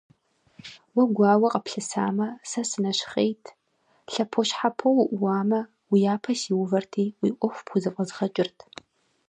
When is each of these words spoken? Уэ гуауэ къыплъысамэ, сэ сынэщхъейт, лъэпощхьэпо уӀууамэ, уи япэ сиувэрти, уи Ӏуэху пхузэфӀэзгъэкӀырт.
Уэ 0.95 1.03
гуауэ 1.15 1.47
къыплъысамэ, 1.53 2.27
сэ 2.49 2.61
сынэщхъейт, 2.69 3.43
лъэпощхьэпо 4.11 4.87
уӀууамэ, 5.01 5.59
уи 5.91 5.99
япэ 6.13 6.31
сиувэрти, 6.39 7.05
уи 7.21 7.29
Ӏуэху 7.37 7.63
пхузэфӀэзгъэкӀырт. 7.65 8.57